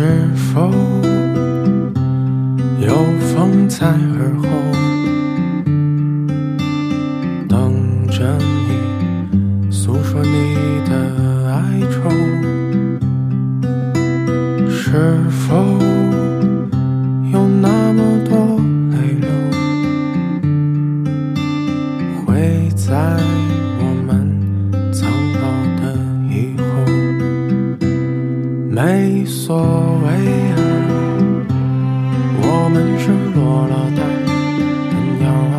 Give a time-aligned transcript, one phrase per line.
[0.00, 0.72] 是否
[2.80, 2.88] 有
[3.20, 4.48] 风在耳后，
[7.46, 10.56] 等着你诉说你
[10.88, 12.08] 的哀愁？
[14.70, 15.54] 是否
[28.82, 30.08] 没所谓
[30.52, 30.56] 啊，
[32.40, 34.00] 我们是落了单
[34.88, 35.54] 的鸟啊，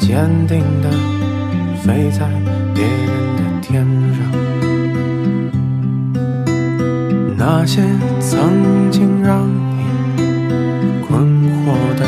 [0.00, 0.90] 坚定的
[1.80, 2.26] 飞在
[2.74, 4.18] 别人的天上。
[7.36, 7.80] 那些
[8.18, 9.84] 曾经让你
[11.06, 11.22] 困
[11.62, 12.02] 惑的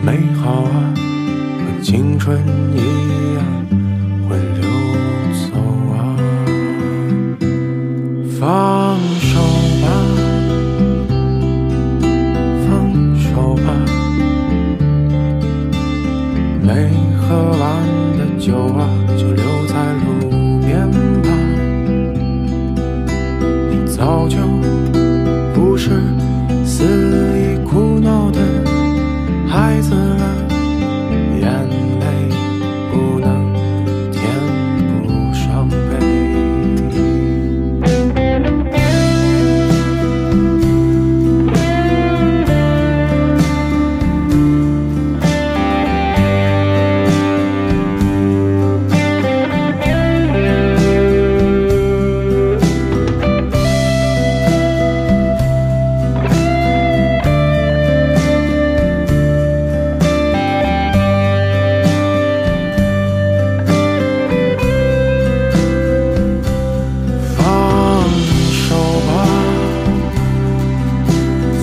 [0.00, 2.38] 美好啊，和青春
[2.72, 2.78] 一
[3.34, 3.42] 样
[8.38, 9.40] 放手
[9.80, 9.84] 吧，
[12.66, 12.68] 放
[13.16, 13.72] 手吧，
[16.60, 17.62] 没喝完
[18.18, 20.86] 的酒啊，就留在路边
[21.22, 21.30] 吧。
[23.70, 24.36] 你早就
[25.54, 25.90] 不是
[26.62, 26.84] 死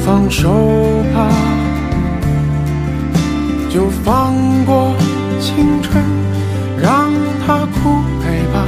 [0.06, 0.52] 放手
[1.14, 1.30] 吧，
[3.70, 4.34] 就放
[4.66, 4.94] 过
[5.40, 6.04] 青春，
[6.78, 7.10] 让
[7.46, 8.68] 它枯萎吧。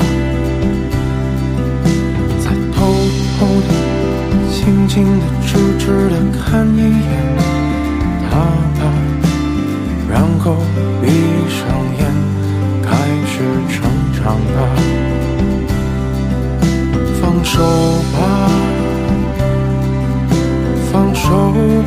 [2.40, 2.85] 再偷
[3.38, 3.69] 偷的、
[4.50, 7.12] 轻轻的、痴痴的看一眼
[8.31, 8.38] 它
[8.79, 8.81] 吧，
[10.09, 10.56] 然后
[11.01, 11.06] 闭
[11.50, 11.59] 上
[12.00, 12.01] 眼，
[12.81, 12.95] 开
[13.28, 13.34] 始
[13.69, 13.75] 成
[14.13, 14.24] 长
[14.56, 14.57] 吧。
[17.22, 17.62] 放手
[18.13, 18.15] 吧，
[20.95, 21.29] 放手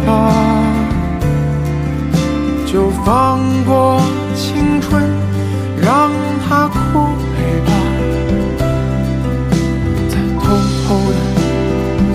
[0.04, 0.30] 吧，
[2.66, 3.98] 就放过
[4.34, 5.02] 青春，
[5.80, 6.10] 让
[6.46, 6.98] 它枯
[7.32, 7.72] 萎吧。
[10.10, 10.44] 再偷
[10.84, 11.14] 偷的、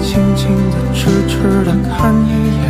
[0.03, 2.29] 轻轻的、痴痴的看一
[2.61, 2.62] 眼